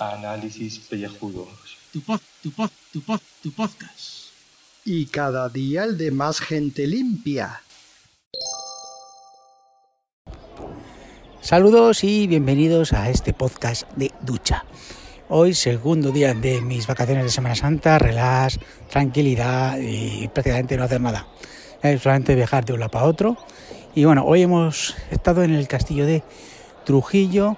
[0.00, 1.78] Análisis pellejudos.
[1.92, 4.32] Tu pod, tu pod, tu pod, tu podcast.
[4.84, 7.62] Y cada día el de más gente limpia.
[11.40, 14.64] Saludos y bienvenidos a este podcast de ducha.
[15.28, 18.58] Hoy, segundo día de mis vacaciones de Semana Santa, relax,
[18.90, 21.28] tranquilidad y prácticamente no hacer nada.
[21.82, 23.36] Eh, solamente viajar de un lado para otro.
[23.94, 26.22] Y bueno, hoy hemos estado en el castillo de
[26.84, 27.56] Trujillo,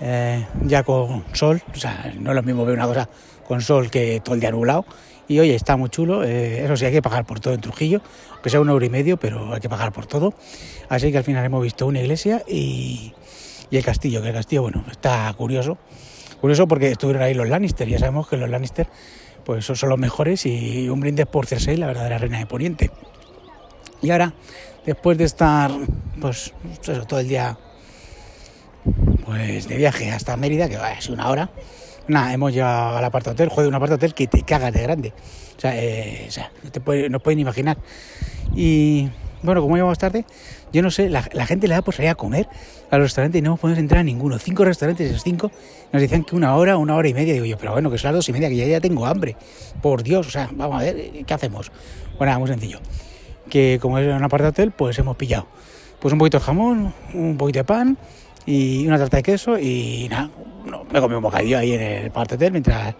[0.00, 1.62] eh, ya con sol.
[1.72, 3.08] O sea, no es lo mismo ver una cosa
[3.46, 4.84] con sol que todo el día nublado.
[5.28, 6.24] Y hoy está muy chulo.
[6.24, 8.00] eh, eso sí, hay que pagar por todo en Trujillo,
[8.32, 10.34] aunque sea un euro y medio, pero hay que pagar por todo.
[10.88, 13.12] Así que al final hemos visto una iglesia y,
[13.70, 15.78] y el castillo, que el castillo, bueno, está curioso.
[16.40, 18.88] Curioso porque estuvieron ahí los Lannister, ya sabemos que los Lannister
[19.44, 22.90] pues son los mejores y un brindis por Cersei, la verdadera reina de Poniente.
[24.02, 24.32] Y ahora,
[24.86, 25.70] después de estar
[26.20, 26.52] pues
[27.08, 27.58] todo el día
[29.24, 31.50] pues de viaje hasta Mérida, que va, es una hora,
[32.08, 35.12] nada, hemos llegado al apart hotel, joder, un apart hotel que te cagas de grande.
[35.56, 36.28] O sea, eh,
[36.64, 37.78] no te puede, no pueden imaginar.
[38.54, 39.08] Y
[39.42, 40.24] bueno, como llegamos tarde,
[40.72, 42.48] yo no sé, la, la, gente le da por salir a comer
[42.90, 44.38] a los restaurantes y no podemos entrar a ninguno.
[44.38, 45.50] Cinco restaurantes, esos cinco
[45.92, 47.32] nos decían que una hora, una hora y media.
[47.34, 49.36] Digo yo, pero bueno, que son las dos y media, que ya, ya tengo hambre.
[49.82, 51.70] Por Dios, o sea, vamos a ver, ¿qué hacemos?
[52.18, 52.80] Bueno, muy sencillo.
[53.50, 55.46] Que como es un apart hotel, pues hemos pillado
[56.00, 57.98] pues un poquito de jamón, un poquito de pan
[58.46, 60.30] y una tarta de queso y nada,
[60.64, 62.94] no, me comí un bocadillo ahí en el apart hotel mientras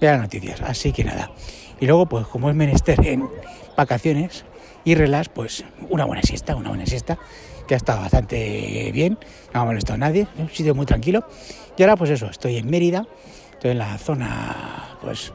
[0.00, 0.60] veía las noticias.
[0.62, 1.30] Así que nada.
[1.78, 3.28] Y luego, pues como es menester en
[3.76, 4.44] vacaciones,
[4.84, 7.18] y relax, pues una buena siesta, una buena siesta,
[7.66, 9.18] que ha estado bastante bien,
[9.54, 11.26] no ha molestado a nadie, un sitio muy tranquilo.
[11.76, 13.06] Y ahora pues eso, estoy en Mérida,
[13.52, 15.32] estoy en la zona pues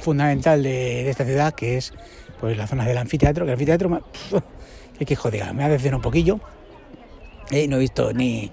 [0.00, 0.70] fundamental de,
[1.04, 1.92] de esta ciudad, que es
[2.42, 4.00] pues la zona del anfiteatro, que el anfiteatro, me,
[4.98, 6.40] que, que joder, me ha decepcionado un poquillo,
[7.52, 8.50] eh, no he visto ni,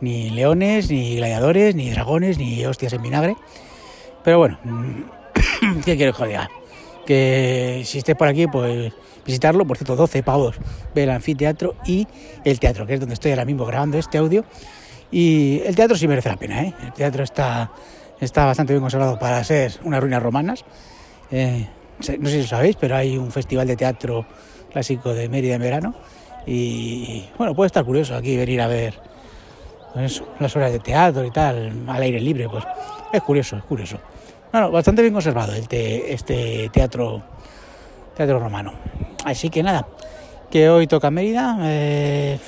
[0.00, 3.36] ni leones, ni gladiadores, ni dragones, ni hostias en vinagre,
[4.22, 4.60] pero bueno,
[5.84, 6.48] ¿qué quiero diga?
[7.04, 8.92] que si estés por aquí, pues
[9.26, 9.66] visitarlo.
[9.66, 10.54] Por cierto, 12 pavos
[10.94, 12.06] ver el anfiteatro y
[12.44, 14.44] el teatro, que es donde estoy ahora mismo grabando este audio.
[15.10, 16.74] Y el teatro sí merece la pena, ¿eh?
[16.84, 17.72] El teatro está,
[18.20, 20.64] está bastante bien conservado para ser unas ruinas romanas.
[21.32, 21.66] Eh,
[22.18, 24.26] no sé si lo sabéis, pero hay un festival de teatro
[24.72, 25.94] clásico de Mérida en verano.
[26.46, 28.94] Y bueno, puede estar curioso aquí venir a ver
[29.92, 32.48] pues, las obras de teatro y tal, al aire libre.
[32.48, 32.64] Pues
[33.12, 33.98] es curioso, es curioso.
[34.52, 37.22] Bueno, bastante bien conservado este teatro
[38.20, 38.74] teatro romano.
[39.24, 39.86] Así que nada,
[40.50, 41.56] que hoy toca Mérida.
[41.62, 42.38] Eh,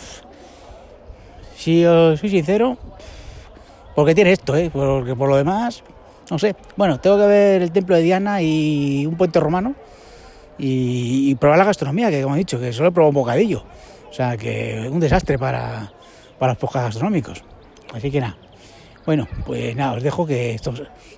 [1.57, 2.77] si os soy sincero,
[3.95, 4.71] porque tiene esto, ¿eh?
[4.71, 5.83] porque por lo demás,
[6.33, 6.57] no sé.
[6.77, 9.75] Bueno, tengo que ver el templo de Diana y un puente romano
[10.57, 13.65] y, probar la gastronomía, que como he dicho, que solo he probado un bocadillo.
[14.09, 15.93] O sea, que un desastre para,
[16.39, 17.45] para los podcasts gastronómicos.
[17.93, 18.39] Así que nada.
[19.05, 20.59] Bueno, pues nada, os dejo que,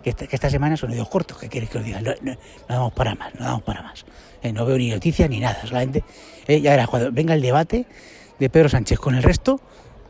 [0.03, 3.15] que, esta, semana son cortos, que queréis que os diga, no, no, no, damos para
[3.15, 4.05] más, no damos para más.
[4.43, 6.03] Eh, no veo ni noticias ni nada, solamente
[6.49, 7.87] eh, ya verás, cuando venga el debate
[8.41, 9.61] de Pedro Sánchez con el resto,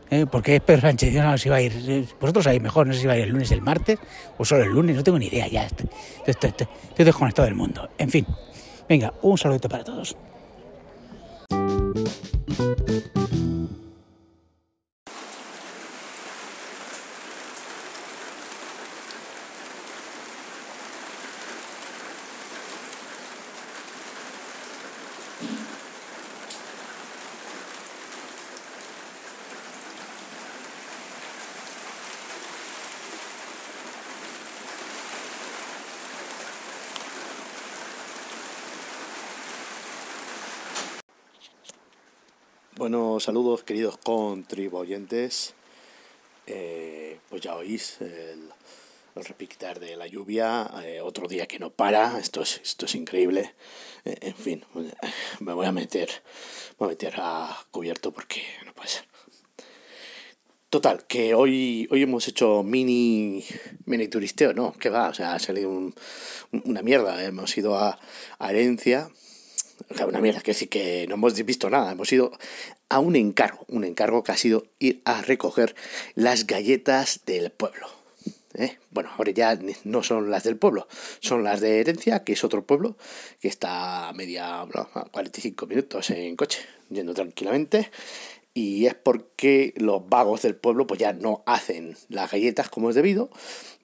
[0.09, 2.93] eh, porque Pedro Sánchez, yo no sé si va a ir, vosotros sabéis mejor, no
[2.93, 3.99] sé si va a ir el lunes, el martes,
[4.37, 5.87] o solo el lunes, no tengo ni idea, ya estoy,
[6.25, 7.89] estoy, estoy, estoy desconectado del mundo.
[7.97, 8.25] En fin,
[8.87, 10.15] venga, un saludito para todos.
[42.77, 45.53] Bueno, saludos queridos contribuyentes.
[46.45, 48.49] Eh, pues ya oís el,
[49.15, 53.55] el de la lluvia, eh, otro día que no para, esto es, esto es increíble.
[54.03, 54.65] Eh, en fin,
[55.39, 56.09] me voy a meter,
[56.71, 59.05] me voy a meter a cubierto porque no puede ser.
[60.69, 63.45] Total, que hoy, hoy hemos hecho mini,
[63.85, 64.73] mini turisteo, ¿no?
[64.73, 65.95] Que va, o sea, ha salido un,
[66.65, 67.23] una mierda.
[67.23, 67.97] Hemos ido a,
[68.37, 69.09] a Herencia,
[70.07, 72.31] una mierda, que decir que no hemos visto nada, hemos ido
[72.89, 75.75] a un encargo, un encargo que ha sido ir a recoger
[76.15, 77.87] las galletas del pueblo.
[78.55, 78.77] ¿eh?
[78.91, 80.87] Bueno, ahora ya no son las del pueblo,
[81.19, 82.95] son las de Herencia, que es otro pueblo
[83.39, 87.91] que está a media, no, a 45 minutos en coche, yendo tranquilamente.
[88.53, 92.95] Y es porque los vagos del pueblo pues ya no hacen las galletas como es
[92.95, 93.29] debido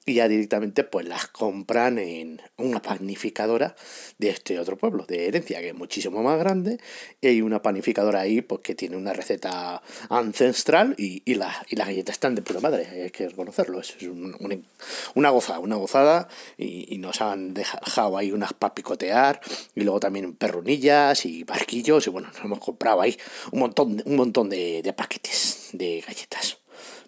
[0.04, 3.76] y ya directamente pues las compran en una panificadora
[4.18, 6.78] de este otro pueblo, de Herencia, que es muchísimo más grande,
[7.20, 11.76] y hay una panificadora ahí pues que tiene una receta ancestral y, y, la, y
[11.76, 14.66] las galletas están de pura madre, hay que reconocerlo, es un, un,
[15.14, 16.28] una gozada, una gozada,
[16.58, 19.40] y, y, nos han dejado ahí unas para picotear,
[19.74, 23.16] y luego también perrunillas y barquillos, y bueno, nos hemos comprado ahí
[23.52, 26.58] un montón, un montón de, de paquetes de galletas,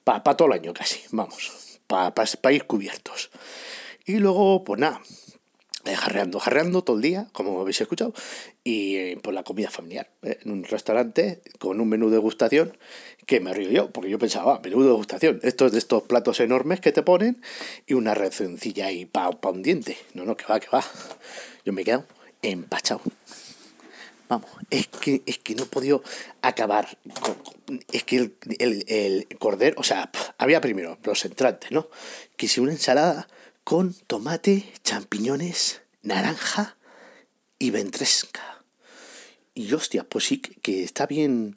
[0.05, 1.64] para pa todo el año casi, vamos
[1.95, 3.31] para pa, ir cubiertos.
[4.05, 5.01] Y luego, pues nada,
[5.85, 8.13] eh, jarreando, jarreando todo el día, como habéis escuchado,
[8.65, 12.77] y eh, pues la comida familiar, eh, en un restaurante con un menú de degustación
[13.27, 16.41] que me río yo, porque yo pensaba, ah, menú de degustación, estos de estos platos
[16.41, 17.41] enormes que te ponen
[17.87, 19.97] y una recencilla ahí para pa un diente.
[20.15, 20.85] No, no, que va, que va.
[21.65, 22.07] Yo me he quedado
[22.43, 23.01] empachado.
[24.29, 26.03] Vamos, es que, es que no he podido
[26.43, 26.99] acabar.
[27.93, 31.89] Es que el, el, el, cordero, o sea, había primero los entrantes, ¿no?
[32.37, 33.29] Que si una ensalada
[33.65, 36.77] con tomate, champiñones, naranja
[37.59, 38.63] y ventresca.
[39.55, 41.55] Y hostia, pues sí, que está bien.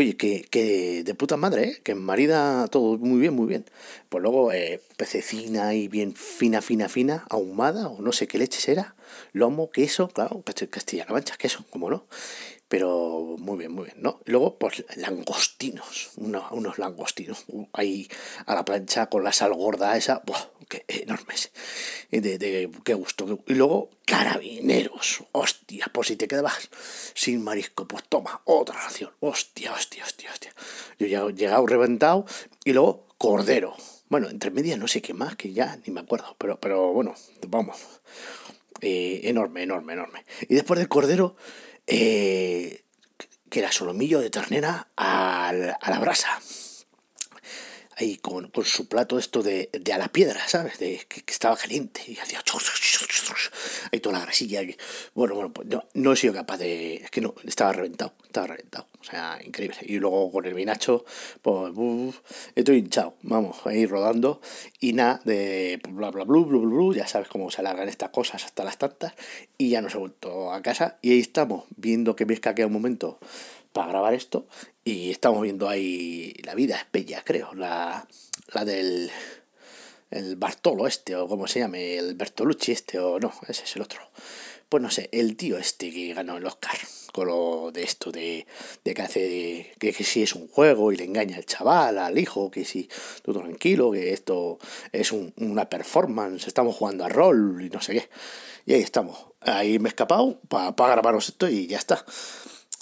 [0.00, 1.80] Oye, que, que de puta madre, ¿eh?
[1.82, 3.66] que marida todo muy bien, muy bien.
[4.08, 8.62] Pues luego eh, pececina y bien fina, fina, fina, ahumada, o no sé qué leche
[8.62, 8.94] será,
[9.34, 12.06] lomo, queso, claro, Castilla-La Mancha, queso, como no.
[12.66, 14.20] Pero muy bien, muy bien, ¿no?
[14.24, 17.44] Luego, pues langostinos, unos, unos langostinos
[17.74, 18.08] ahí
[18.46, 20.48] a la plancha con la sal gorda esa, ¡buah!
[20.66, 21.50] ¡Qué enormes!
[22.10, 23.42] De, de, qué gusto.
[23.46, 25.59] Y luego, carabineros, hostia,
[26.02, 26.70] si te quedabas
[27.14, 30.54] sin marisco, pues toma, otra ración, hostia, hostia, hostia, hostia.
[30.98, 32.26] Yo ya he llegado reventado
[32.64, 33.74] y luego, cordero.
[34.08, 37.14] Bueno, entre medias no sé qué más, que ya ni me acuerdo, pero, pero bueno,
[37.46, 37.78] vamos.
[38.80, 40.24] Eh, enorme, enorme, enorme.
[40.48, 41.36] Y después del cordero,
[41.86, 42.82] eh,
[43.48, 46.40] que era solomillo de ternera a la brasa.
[48.00, 50.78] Ahí con, su plato esto de, a la piedra, ¿sabes?
[50.78, 52.42] De, que, estaba caliente y hacía
[53.92, 54.62] ahí toda la grasilla.
[55.14, 56.94] Bueno, bueno, pues no, he sido capaz de...
[56.96, 58.86] Es que no, estaba reventado, estaba reventado.
[59.00, 59.76] O sea, increíble.
[59.82, 61.04] Y luego con el vinacho,
[61.42, 62.20] pues uf,
[62.54, 64.40] estoy hinchado, vamos, ahí rodando.
[64.80, 68.08] Y nada, de bla, bla, bla, bla, bla, bla, ya sabes cómo se alargan estas
[68.08, 69.12] cosas hasta las tantas.
[69.58, 72.72] Y ya nos he vuelto a casa y ahí estamos, viendo que me escaquea un
[72.72, 73.18] momento
[73.72, 74.46] para grabar esto
[74.84, 78.06] y estamos viendo ahí la vida es bella creo la,
[78.52, 79.10] la del
[80.10, 83.82] el Bartolo este o como se llame el Bertolucci este o no ese es el
[83.82, 84.00] otro.
[84.68, 86.76] Pues no sé el tío este que ganó el Oscar
[87.12, 88.46] con lo de esto de,
[88.84, 92.50] de que hace que si es un juego y le engaña al chaval al hijo
[92.50, 92.88] que si
[93.22, 94.58] tú tranquilo que esto
[94.92, 98.08] es un, una performance estamos jugando a rol y no sé qué.
[98.66, 99.26] Y ahí estamos.
[99.40, 102.04] Ahí me he escapado para pa grabaros esto y ya está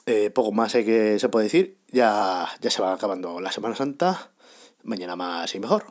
[0.08, 1.78] eh, poco más hay que se puede decir.
[1.88, 4.30] Ya, ya se va acabando la Semana Santa.
[4.82, 5.84] Mañana más y mejor.